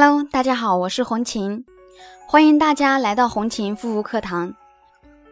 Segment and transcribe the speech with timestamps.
[0.00, 1.64] Hello，大家好，我是红琴，
[2.24, 4.54] 欢迎大家来到红琴护肤课堂。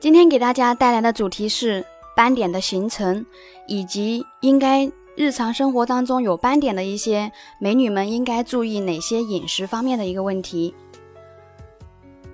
[0.00, 3.24] 今天给大家带来的主题是斑点的形成，
[3.68, 10.74] 以及应该日常生活当中有斑点的一些美女们应该注意哪些饮食方面的一个问题。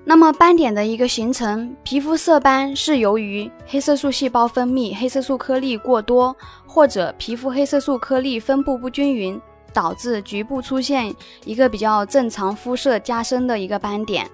[0.02, 6.34] 那么斑点的一个形成，皮肤色斑是由于黑色素细胞分泌黑色素颗粒过多，
[6.66, 9.38] 或者皮肤黑色素颗粒分布不均匀，
[9.74, 11.14] 导致局部出现
[11.44, 14.26] 一个比较正常肤色加深的一个斑点，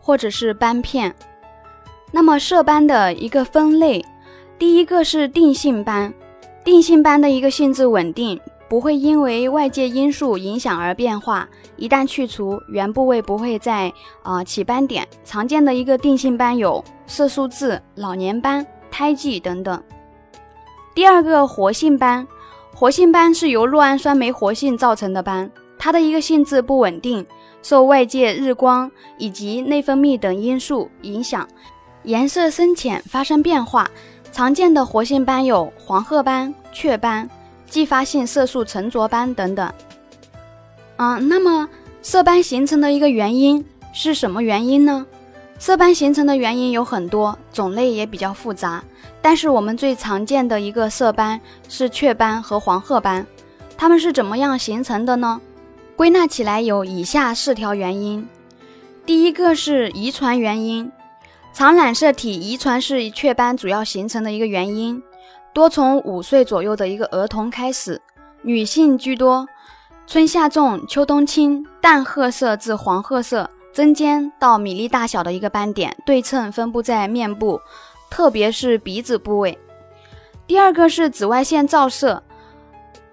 [0.00, 1.14] 或者是斑片。
[2.10, 4.04] 那么色斑的一个分类，
[4.58, 6.12] 第一个是定性斑，
[6.64, 8.40] 定性斑的一个性质稳定。
[8.68, 13.92] 不会因为外界因素影响而变化，一旦去除，原部位不会再
[14.24, 15.06] 啊起斑点。
[15.24, 19.80] 常见的一个定性斑有色素痣、老年斑、胎记等等。
[20.96, 22.26] 第二个活性斑，
[22.78, 27.26] 活性斑是由酪氨酸酶活性造成的斑，它的一个性质不稳定，
[27.62, 31.48] 受外界日光以及内分泌等因素影响，
[32.02, 33.90] 颜色深浅发生变化。
[34.30, 37.28] 常见的活性斑有黄褐斑、雀斑。
[37.68, 39.72] 继发性色素沉着斑等等，
[40.98, 41.68] 嗯，那么
[42.00, 45.04] 色斑形成的一个原因是什么原因呢？
[45.58, 48.84] 色斑形成的原因有很多，种类也比较复杂，
[49.22, 53.26] 但是我们最常见的一个色斑是雀斑和黄褐斑，
[53.76, 55.40] 它们是怎么样形成的呢？
[55.96, 58.28] 归纳起来有以下四条原因，
[59.06, 60.92] 第一个是遗传原因，
[61.54, 65.02] 常染色体遗传是雀斑主要形成的一个原因。
[65.54, 68.02] 多从五岁左右的一个儿童开始，
[68.42, 69.48] 女性居多，
[70.06, 77.60] 春夏重，秋冬轻，淡褐色至黄褐色，针尖到米粒大小的一个斑点，对称分布在面部，
[78.08, 79.58] 特别是鼻子部位。
[80.46, 82.22] 第二个是紫外线照射，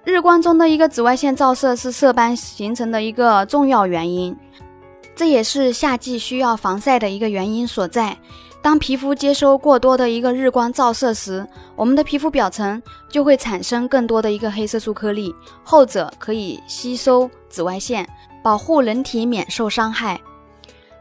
[0.05, 4.33] 日光中的一个紫外线照射是色斑形成的一个重要原因，
[5.13, 8.17] 这也是夏季需要防晒的一个原因所在。
[8.61, 18.07] 当皮肤接收过多的一个日光照射时，我们的皮肤表层就会产生更多的一个黑色素颗粒，后者可以吸收紫外线，
[18.41, 20.17] 保护人体免受伤害。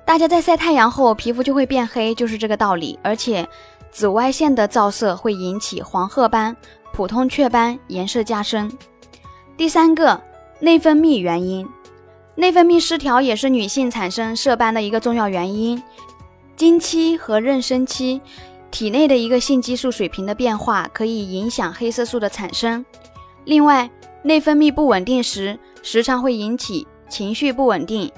[0.05, 2.99] 大家在晒太阳后，皮肤就会变黑，就是这个道理。
[3.03, 3.49] 而且，
[3.91, 6.55] 紫外线的照射会引起黄褐斑、
[6.93, 8.71] 普通雀斑颜色加深。
[9.57, 10.21] 第三个，
[10.59, 11.67] 内分泌原因，
[12.35, 15.83] 内分泌失调也是女性产生色斑的一个重要原因。
[16.57, 18.21] 经期和妊娠期，
[18.71, 22.85] 体内的一个性激素水平的变化可以影响黑色素的产生。
[23.45, 23.89] 另外，
[24.23, 28.11] 内分泌不稳定时，时常会引起情绪不稳定，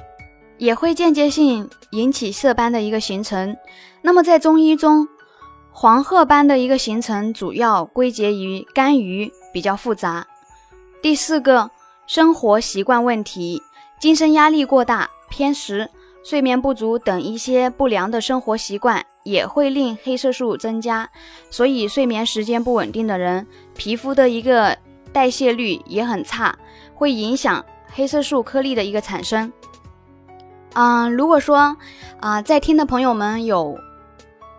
[0.59, 3.57] 也会间接性引起色斑的一个形成。
[4.03, 5.09] 那么，在中医中，
[5.73, 10.27] 黄褐斑的一个形成主要归结于肝郁，比较复杂。
[11.03, 11.71] 第四个，
[12.07, 13.63] 生活习惯问题，
[13.99, 15.91] 精神压力过大、偏食。
[16.23, 21.07] 睡眠不足等一些不良的生活习惯也会令黑色素增加，
[21.51, 24.75] 所以睡眠时间不稳定的人，皮肤的一个
[25.13, 26.59] 代谢率也很差，
[26.95, 27.63] 会影响
[27.93, 29.53] 黑色素颗粒的一个产生。
[30.75, 31.77] 嗯，如果说
[32.21, 33.79] 啊，在听的朋友们有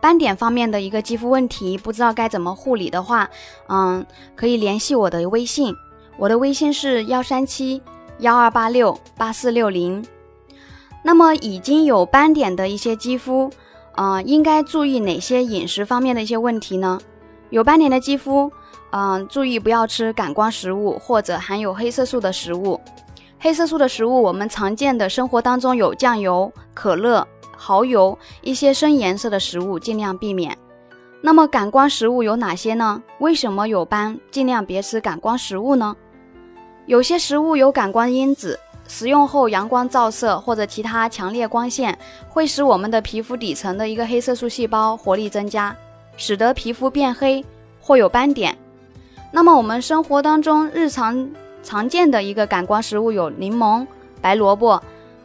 [0.01, 3.29] 斑点方面的一个肌肤问题，不知道该怎么护理的话，
[3.67, 4.05] 嗯，
[4.35, 5.75] 可以联系我的微信，
[6.17, 7.81] 我的微信是幺三七
[8.19, 10.05] 幺二八六八四六零。
[11.03, 13.51] 那么已经有斑点的一些肌肤，
[13.95, 16.99] 呃，应该注意哪些饮食方面的一些问题呢？
[17.49, 18.51] 有斑点的肌肤，
[18.91, 22.79] 嗯，注意不要吃感光食物或者含有黑色素的食物。
[23.39, 30.57] 黑色素的食物，我们常见的生活当中有酱油、可乐、蚝油一些深颜色的食物，尽量避免。
[31.21, 33.01] 那么感光食物有哪些呢？
[33.19, 35.95] 为什么有斑尽量别吃感光食物呢？
[36.85, 38.59] 有些食物有感光因子。
[38.87, 41.97] 食用后，阳光照射或者其他强烈光线
[42.29, 45.75] 会使我们的皮肤底层的一个黑色素细胞活力增加，
[46.17, 47.43] 使得皮肤变黑
[47.81, 48.55] 或有斑点。
[49.31, 51.27] 那么我们生活当中日常
[51.65, 53.85] 常见的一个感光食物有柠檬、
[54.21, 54.81] 白萝卜、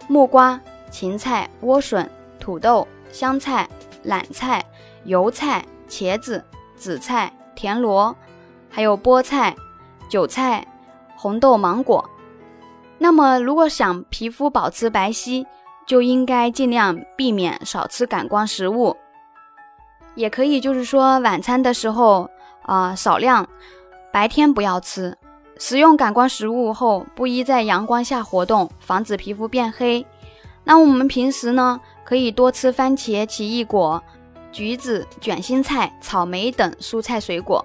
[0.08, 0.58] 木瓜、
[0.90, 2.10] 芹菜、莴笋、
[2.40, 3.68] 土豆、香菜、
[4.06, 4.64] 榄菜、
[5.04, 6.42] 油菜、茄子、
[6.76, 8.16] 紫菜、田螺，
[8.70, 9.54] 还有菠菜、
[10.08, 10.66] 韭菜、
[11.14, 12.08] 红豆、芒果。
[12.96, 15.44] 那么，如果想皮肤保持白皙，
[15.86, 18.96] 就应该尽量避免少吃感光食物，
[20.14, 22.30] 也可以就是说晚餐的时候
[22.62, 23.46] 啊少量，
[24.10, 25.16] 白天不要吃。
[25.60, 30.04] 食用感光食物后，不宜在阳光下活动，防止皮肤变黑。
[30.64, 34.02] 那我们平时呢，可以多吃番茄、奇异果、
[34.50, 37.64] 橘子、卷心菜、草莓等蔬菜水果，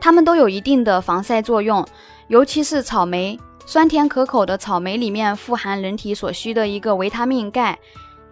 [0.00, 1.86] 它们都有一定的防晒作用，
[2.26, 3.38] 尤其是草莓。
[3.64, 7.78] 酸甜可口的草莓里面富含人体所需的一个维他命钙、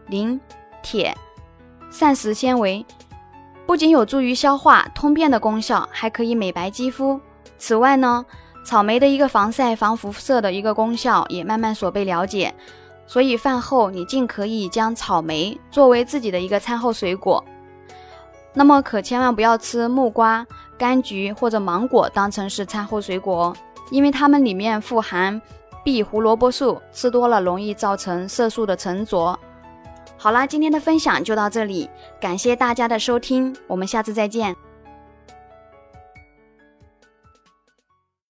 [0.08, 0.40] 磷、
[0.82, 1.17] 铁、
[1.88, 2.84] 膳食纤维，
[3.64, 7.20] 不仅有助于消化、通便的功效，还可以美白肌肤。
[7.58, 8.25] 此外呢，
[8.64, 12.52] 草莓的一个防晒、防辐射的一个功效也慢慢所被了解。
[13.06, 17.44] 所以饭后你尽可以将草莓作为自己的一个餐后水果。
[18.55, 20.46] 那么可千万不要吃木瓜、
[20.78, 23.56] 柑橘或者芒果当成是餐后水果哦。
[23.90, 25.40] 因为它们里面富含
[25.84, 29.38] B 胡萝卜素，吃多了容易造成色素的沉着。
[30.17, 34.56] 好啦，今天的分享就到这里，感谢大家的收听，我们下次再见。